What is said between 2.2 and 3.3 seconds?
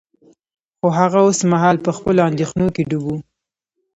اندیښنو کې ډوب و